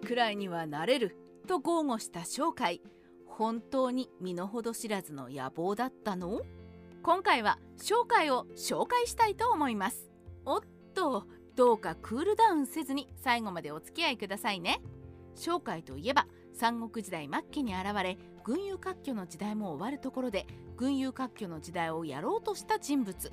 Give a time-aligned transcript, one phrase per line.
[0.00, 2.82] くらいにはなれると豪語した商海
[3.26, 6.40] 本当に身の程知らずの野望だったの？
[7.02, 10.10] 今回は紹介を紹介したいと思います。
[10.44, 10.60] おっ
[10.94, 11.24] と
[11.56, 14.80] どうかクールダウンせずに最後までお付き合いくださいね。
[15.36, 20.46] 紹介といえば三国時代末期に現れ群雄割拠の時代も終わるところで
[20.76, 23.30] 群雄割拠の時代をやろうとした人物。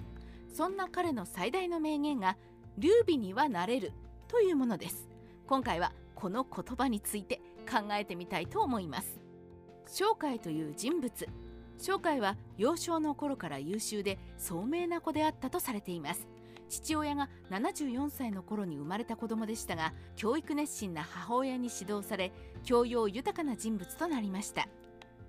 [0.53, 2.37] そんな彼の最大の名言が
[2.77, 3.91] 「劉備にはなれる」
[4.29, 5.09] というものです。
[5.47, 9.19] 今回はこの言葉について考えてみたいと思います。
[9.85, 11.29] 商海という人物。
[11.79, 16.27] 商海は幼少の頃から優秀で聡明な子であったとされています。
[16.69, 24.67] 父親が74歳の頃に生まれた子供でしたが教育熱心な母親に指導され教養豊かな人物となりました。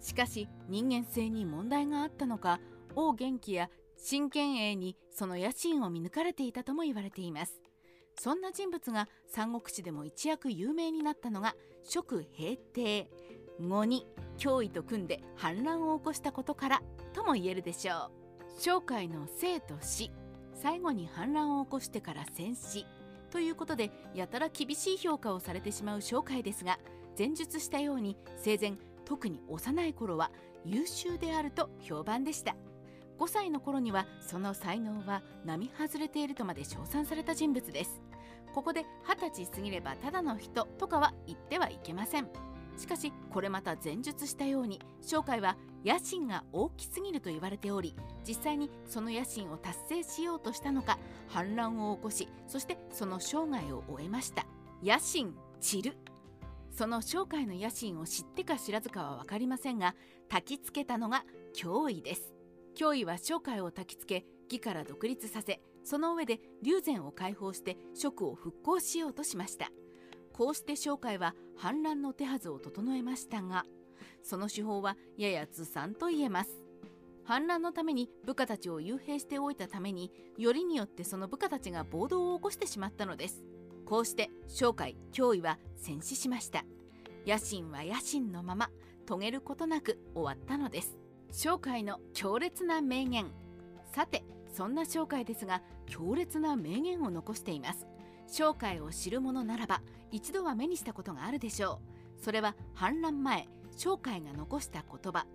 [0.01, 2.61] しかし人間性に問題があったのか
[2.97, 7.61] 王元気や真剣栄にその野心を見抜かれていたとも言われています。
[8.19, 13.09] そんな人物が三国志でも一躍有名になったのが蜀平定
[13.61, 14.07] 後に
[14.39, 18.11] 脅威と組んで反乱を起こしたことからとも言えるでしょ
[18.57, 18.61] う。
[18.61, 20.11] 商海の生と死
[20.53, 22.87] 最後に反乱を起こしてから戦死
[23.31, 26.79] ということでやたら厳しい評価をされてしまう商海ですが
[27.17, 28.73] 前述したように生前
[29.05, 30.33] 特に幼い頃は
[30.65, 32.57] 優秀であると評判でした。
[33.19, 38.01] 5歳の頃にはその才能は並外れているとまで称賛された人物です。
[38.55, 42.29] ここで20歳過ぎればただの人とかは言ってはいけません。
[42.77, 54.47] しかしこれまた前述したように商海は野心が大きすぎると言われており実際にその野心を達成しようとしたのか反乱を起こしそしてその生涯を終えました。
[54.83, 55.97] 野心散る。
[56.71, 59.97] その商海の野心を知ってか知らずかは分かりませんが
[60.31, 61.25] 焚きつけたのが
[61.57, 62.33] 脅威です。
[62.77, 69.71] 脅威は商海を焚きつけ義から独立させその上で龍禅を解放して職を復興しようとしました。
[70.35, 73.65] こうして商海は反乱の手はずを整えましたが
[74.23, 76.51] その手法はややずさんと言えます。
[77.25, 83.43] 反乱のために部下たちを幽閉しておいたためによりによってその部下たちが暴動を起こしてしまったのです。
[83.87, 86.67] こうして商海脅威は戦死しました。
[87.27, 88.69] 野心は野心のまま
[89.07, 90.99] 遂げることなく終わったのです。
[91.33, 93.33] 商海の強烈な名言。
[93.95, 94.23] さて
[94.59, 97.87] そんな商海ですが強烈な名言を残しています。
[98.27, 101.79] 商海を知る者ならば一度は目にしたことがあるでしょ
[102.21, 102.25] う。
[102.25, 105.27] それは反乱前商海が残した言葉。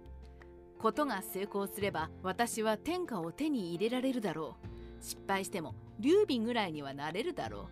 [0.77, 5.01] ことが成功すれば私は天下を手に入れられるだろう。
[5.01, 7.69] 失敗しても劉備ぐらいにはなれるだろ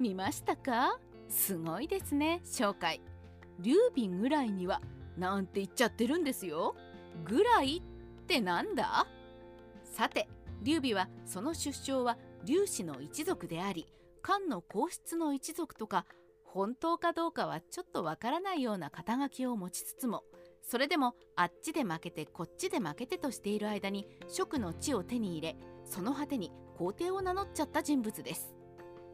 [0.00, 0.02] う。
[0.02, 0.98] 見ましたか？
[1.28, 3.02] すごいですね商海
[3.60, 4.80] 劉備ぐらいには
[5.18, 6.74] なんて言っちゃってるんですよ。
[7.26, 9.06] ぐらいってなんだ？
[9.84, 10.26] さて
[10.66, 13.86] 劉備はその出生は劉氏の一族であり
[14.20, 16.06] 漢の皇室の一族とか
[16.42, 20.24] 本当かどうかはちょっとわからないような肩書きを持ちつつも
[20.62, 28.52] それでもあっちで負けてこっちで負けてとしている間に職の地を手に入れその果てに皇帝を名乗っちゃった人物です。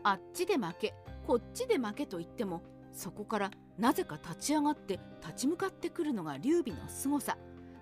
[0.04, 0.94] あっちで負け
[1.26, 7.36] こっちで負けと言ってもそこからなぜか立ち上がって立ち向かってくるのが劉備の凄さ。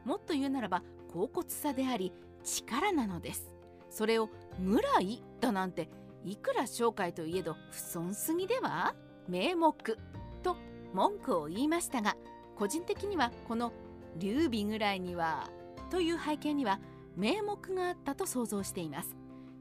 [0.05, 0.83] もっと言うならば
[1.13, 3.60] 恍惚さであり力なのです。
[3.91, 4.31] それを
[4.65, 5.91] 「ぐらい」だなんて
[6.25, 8.95] いくら商会といえど不損すぎでは？
[9.29, 9.99] 名目
[10.43, 10.57] と
[10.93, 12.17] 文句を言いましたが
[12.57, 13.73] 個人的にはこの
[14.17, 15.49] 劉備ぐらいには
[15.91, 16.81] という背景には
[17.17, 19.17] 名目があったと想像しています。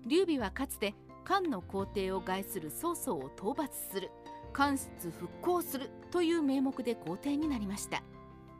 [0.06, 4.10] 劉備はかつて漢の皇帝を害する曹操を討伐する
[4.54, 8.02] 漢室復興するという名目で皇帝になりました。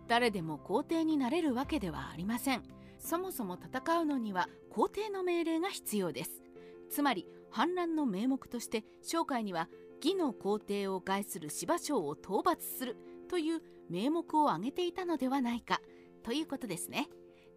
[0.08, 2.64] 誰でも皇帝になれるわけではありません。
[3.00, 6.44] そもそも戦うのには皇帝の命令が必要です。
[6.90, 9.70] つまり反乱の名目として商会には
[10.04, 12.96] 義の皇帝を害する芝生を討伐する
[13.30, 15.82] という名目を挙げていたのではないか
[16.24, 17.08] ということですね。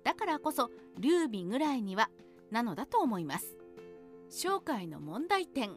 [0.04, 2.10] だからこそ劉備ぐらいには
[2.50, 3.56] なのだと思います。
[4.28, 5.76] 商会の問題点。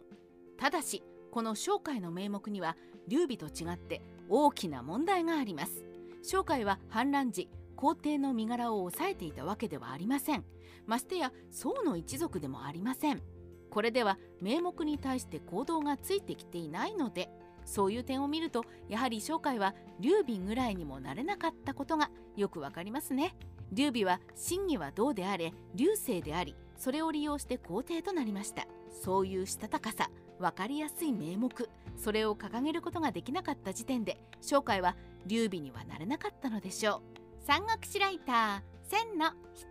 [0.58, 2.78] ただしこの商会の名目には
[3.08, 5.84] 劉備と違って大きな問題があります。
[6.24, 10.46] 商会は反乱時皇帝の身柄を抑えていたわけではありません。
[10.86, 13.22] ましてや宋の一族でもありません。
[13.70, 17.30] これでは名目に対して行動がついてきていないので
[17.66, 23.36] そういう点を見るとやはり商会は劉備ぐらいにもなれなかったことがよくわかりますね。
[23.72, 28.68] 劉備は真偽はどうであれ劉星でありそれを利用して皇帝となりました。
[28.92, 34.96] そういうしたたかさ分かりやすい名目それを掲げることができなかった時点で商会は
[35.26, 37.15] 劉備にはなれなかったのでしょう。
[37.46, 39.30] 三国志ライター千の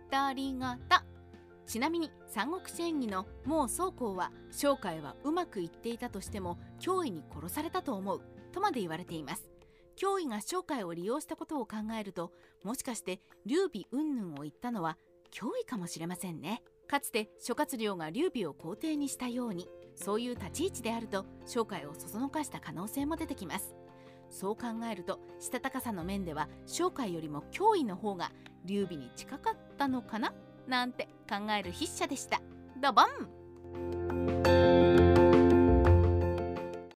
[0.09, 0.79] 独り言
[1.67, 8.21] ちなみに三国志演義のもう宗公は商会はうまくいっていたとしても脅威に殺されたと思う
[8.53, 9.51] とまで言われています。
[9.97, 12.31] 脅威が商会を利用したことを考えると
[12.63, 14.97] もしかして劉備云々を言ったのは
[15.33, 16.63] 脅威かもしれませんね。
[16.87, 23.75] かつて諸葛亮が劉備を皇帝にしたようにそういう立ち位置であると商会をそそのかした可能性も出てきます。
[24.29, 28.31] そう考えるとしたたかさの面では商会よりも脅威の方が
[28.65, 30.33] 劉備に近かったのかな？
[30.67, 32.41] なんて考える筆者でした。
[32.81, 34.04] ドボン。